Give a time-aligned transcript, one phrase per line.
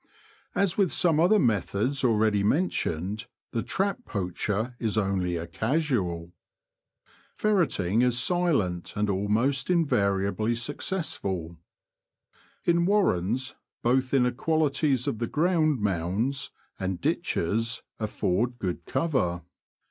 [0.55, 6.31] As with some other methods already mentioned, the trap poacher is only a casual.
[7.35, 11.59] Ferretting is silent and almost invariably successful.
[12.65, 13.53] In warrens,
[13.83, 16.49] both inequalities of the ground, ^ mounds,
[16.79, 19.43] and r^^^k '^^, ditches af ford good cover.